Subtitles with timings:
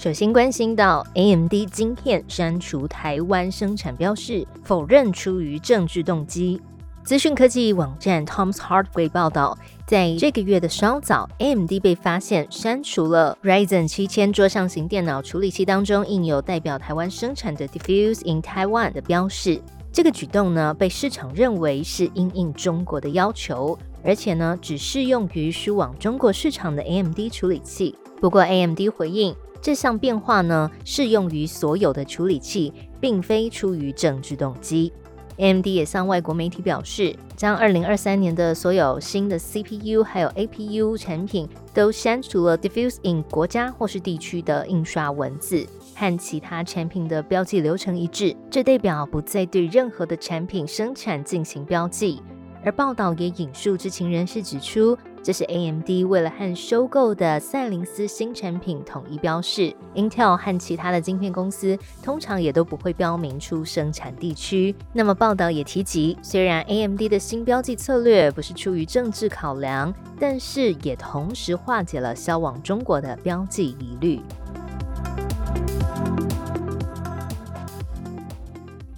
[0.00, 6.58] 首先关心到 AMD 晶片删除台湾生产标示，否认出于政治动机。
[7.04, 19.60] 资讯科技网站 Tom's Hardware 报道，在这个月的稍早，AMD 被发现删除了 Ryzen 七千桌上型电脑处理器当中印有代表台湾生产的 Diffuse in Taiwan 的标示。
[19.92, 27.94] 这个举动呢，被市场认为是因应中国的要求，而且呢，只适用于输往中国市场的 AMD 处理器。
[28.18, 29.36] 不过，AMD 回应。
[29.62, 34.92] 这项变化呢，适用于所有的处理器，并非出于政治动机。
[35.36, 48.36] AMD 也向外国媒体表示，将二零二三年的所有新的 CPU 还有 APU 产品都删除了 Diffuse in 国家或是地区的印刷文字，和其他产品的标记流程一致。
[48.50, 52.22] 这代表不再对任何的产品生产进行标记。
[52.62, 54.96] 而报道也引述知情人士指出。
[55.22, 64.74] 这是 AMD 为了和收购的赛灵思新产品统一标示，Intel 和其他的晶片公司通常也都不会标明出生产地区。
[64.94, 74.20] 那么报道也提及，虽然 AMD 的新标记策略不是出于政治考量，但是也同时化解了销往中国的标记疑虑。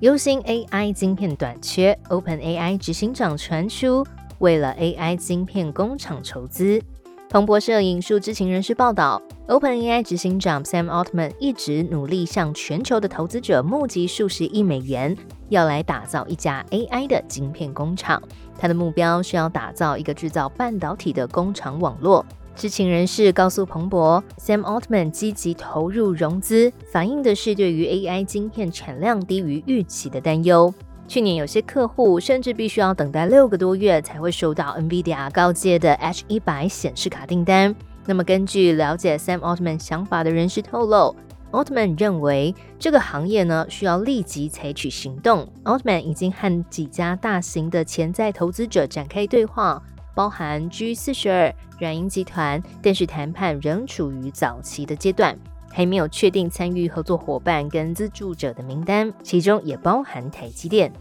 [0.00, 4.06] 优星 AI 晶片短缺，OpenAI 执行长传出。
[4.40, 6.80] 为了 AI 晶片工厂筹资，
[7.28, 15.14] 彭博社引述知情人士报道，OpenAI 执行长 Sam Altman 一直努力向全球的投资者募集数十亿美元，
[15.50, 18.20] 要来打造一家 AI 的晶片工厂。
[18.58, 22.24] 他的目标是要打造一个制造半导体的工厂网络。
[22.56, 30.72] 知情人士告诉彭博，Sam Altman 积极投入融资，反映的是对于 AI 晶片产量低于预期的担忧。
[31.10, 37.74] 去年有些客户甚至必须要等待六个多月才会收到 NVIDIA 高阶的 H 一百显示卡订单。
[38.06, 41.16] 那么，根据了解 Sam Altman 想法的人士透露
[41.50, 45.52] ，Altman 认为这个行业呢需要立即采取行动。
[45.64, 49.82] Altman 已经和几家大型的潜在投资者展开对话，
[50.14, 55.36] 包含 G 四十二、软银集团，但是谈判仍处于早期的阶段。
[55.72, 60.92] 还没有确定参与合作伙伴跟资助者的名单，其中也包含台积电。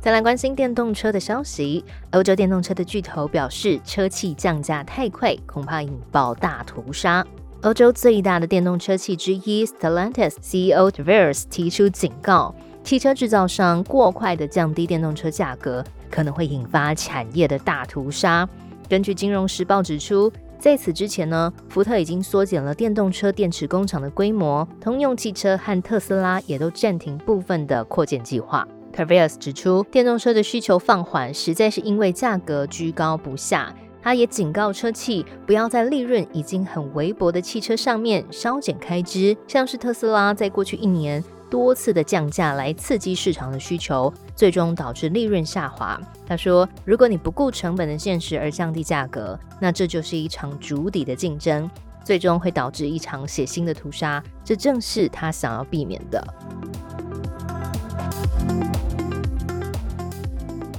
[0.00, 7.26] 再来关心电动车的消息，欧洲电动车的巨头表示，车企降价太快，恐怕引爆大屠杀。
[7.62, 12.54] 欧洲最大的电动车企之一 Stellantis CEO Travers 提出警告，
[12.84, 18.48] 汽车制造商过快的降低电动车价格，可能会引发产业的大屠杀。
[18.88, 28.66] 根据《金融时报》指出，在此之前呢，福特已经缩减了电动车电池工厂的规模，通用汽车和特斯拉也都暂停部分的扩建计划。
[28.92, 33.74] t a v i s 指出，电动车的需求放缓，实在是因为价格居高不下。
[34.00, 41.22] 他也警告车企，不要在利润已经很微薄的汽车上面稍减开支，像是特斯拉在过去一年。
[41.50, 46.00] 多次的降价来刺激市场的需求，最终导致利润下滑。
[46.26, 51.70] 他说：“如果你不顾成本的现实而降低价格，那这就是一场逐底的竞争，
[52.04, 54.22] 最终会导致一场血腥的屠杀。
[54.44, 56.22] 这正是他想要避免的。”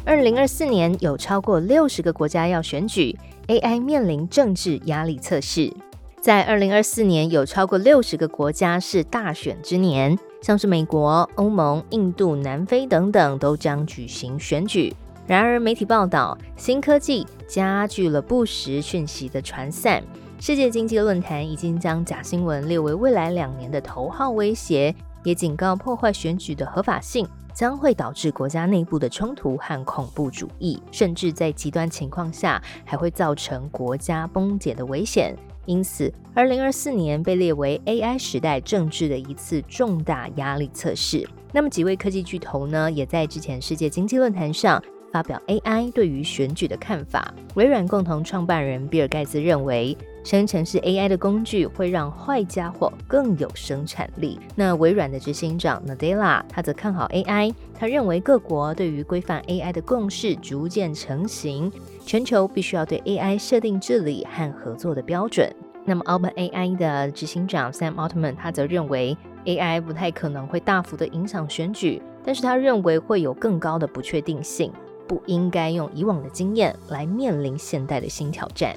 [0.05, 3.17] 二零二四年有超过六十个国家要选举
[3.47, 5.73] ，AI 面临政治压力测试。
[6.21, 10.17] 在二零二四年有超过六十个国家是大选之年。
[10.41, 14.93] 像是美国、欧盟、印度、南非等等都将举行选举。
[15.25, 20.01] 然而，媒体报道，新科技加剧了不实讯息的传散。
[20.39, 35.35] 世界经济论坛已经将假新闻列为未来两年的头号威胁，也警告破坏选举的合法性将会导致国家内部的冲突和恐怖主义，甚至在极端情况下还会造成国家崩解的危险。
[35.67, 41.27] 因此，二零二四年被列为 AI 时代政治的一次重大压力测试。
[41.51, 44.81] 那么，几位科技巨头呢，也在之前世界经济论坛上
[45.11, 47.33] 发表 AI 对于选举的看法。
[47.55, 54.39] 微软共同创办人比尔盖茨认为，生成式 AI 的工具会让坏家伙更有生产力。
[54.55, 61.71] 那微软的执行长 Nadella 他则看好 AI，他认为各国对于规范 AI 的共识逐渐成型。
[62.07, 65.53] 全球必须要对 AI 设定治理和合作的标准。
[65.83, 74.71] 那么 OpenAI 的执行长 Sam Altman 他则认为 AI 不太可能会大幅的影响选举，但是他认为会有更高的不确定性，
[75.05, 78.73] 不应该用以往的经验来面临现代的新挑战。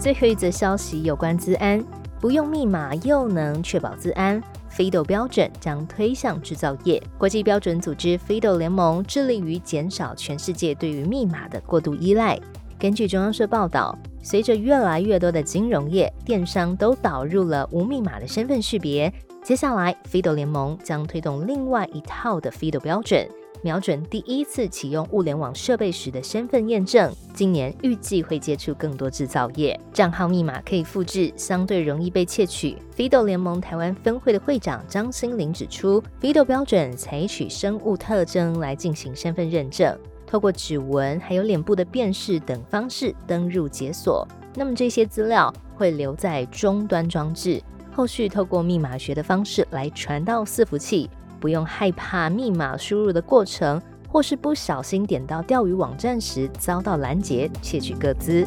[0.00, 1.84] 最后一则消息有关资安，
[2.18, 4.42] 不用密码又能确保资安。
[4.76, 7.02] FIDO 标准将推向制造业。
[7.18, 12.38] 国际标准组织 FIDO 联盟致力于减少全世界对于密码的过度依赖。
[12.78, 19.12] 根据中央社报道，随着越来越多的金融业、电商都导入了无密码的身份识别，
[19.44, 23.28] 接下来 FIDO 联盟将推动另外一套的 FIDO 标准。
[23.64, 29.78] 瞄准第一次启用物联网设备时的身份验证，今年预计会接触更多制造业。
[29.92, 32.76] 账号密码可以复制，相对容易被窃取。
[32.96, 44.26] FIDO 联盟台湾分会的会长张新林指出，FIDO 标准采取生物特征来进行身份认证，透过指纹还有脸部的辨识等方式登入解锁。
[44.56, 47.62] 那么这些资料会留在终端装置，
[47.94, 51.08] 后续透过密码学的方式来传到伺服器。
[51.42, 58.46] 不用害怕密码输入的过程，或是不小心点到钓鱼网站时遭到拦截窃取各资。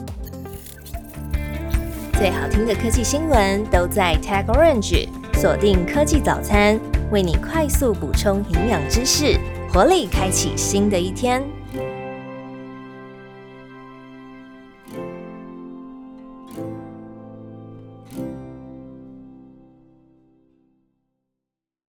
[2.14, 6.80] 最好听的科技新闻都在 Tag Orange，锁定科技早餐，
[7.12, 9.38] 为你快速补充营养知识，
[9.74, 11.44] 活力开启新的一天。